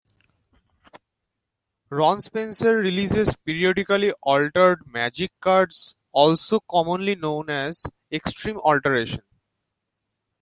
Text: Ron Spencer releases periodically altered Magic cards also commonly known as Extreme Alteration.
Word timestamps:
Ron 1.91 2.23
Spencer 2.23 2.75
releases 2.77 3.35
periodically 3.45 4.11
altered 4.23 4.79
Magic 4.87 5.31
cards 5.39 5.95
also 6.11 6.59
commonly 6.61 7.13
known 7.13 7.51
as 7.51 7.83
Extreme 8.11 8.57
Alteration. 8.61 9.21